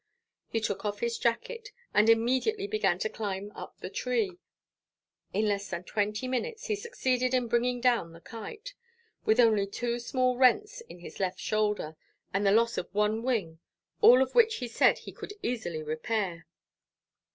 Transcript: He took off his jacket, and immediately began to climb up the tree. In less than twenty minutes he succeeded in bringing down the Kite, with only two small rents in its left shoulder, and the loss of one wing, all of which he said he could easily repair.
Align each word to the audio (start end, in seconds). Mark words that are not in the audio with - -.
He 0.47 0.59
took 0.59 0.83
off 0.83 1.01
his 1.01 1.19
jacket, 1.19 1.69
and 1.93 2.09
immediately 2.09 2.65
began 2.65 2.97
to 2.97 3.07
climb 3.07 3.51
up 3.51 3.77
the 3.81 3.89
tree. 3.91 4.39
In 5.31 5.47
less 5.47 5.69
than 5.69 5.83
twenty 5.83 6.27
minutes 6.27 6.65
he 6.65 6.75
succeeded 6.75 7.35
in 7.35 7.47
bringing 7.47 7.79
down 7.79 8.11
the 8.11 8.19
Kite, 8.19 8.73
with 9.25 9.39
only 9.39 9.67
two 9.67 9.99
small 9.99 10.37
rents 10.37 10.81
in 10.89 11.05
its 11.05 11.19
left 11.19 11.37
shoulder, 11.37 11.97
and 12.33 12.43
the 12.47 12.51
loss 12.51 12.79
of 12.79 12.87
one 12.95 13.21
wing, 13.21 13.59
all 14.01 14.23
of 14.23 14.33
which 14.33 14.55
he 14.55 14.67
said 14.67 14.97
he 14.97 15.11
could 15.11 15.33
easily 15.43 15.83
repair. 15.83 16.47